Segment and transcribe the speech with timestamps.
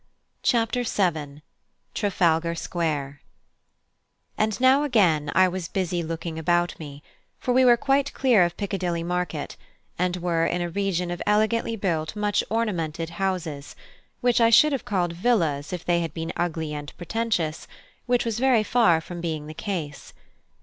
[0.41, 1.43] CHAPTER VII:
[1.93, 3.21] TRAFALGAR SQUARE
[4.35, 7.03] And now again I was busy looking about me,
[7.37, 9.57] for we were quite clear of Piccadilly Market,
[9.99, 13.75] and were in a region of elegantly built much ornamented houses,
[14.21, 17.67] which I should have called villas if they had been ugly and pretentious,
[18.07, 20.13] which was very far from being the case.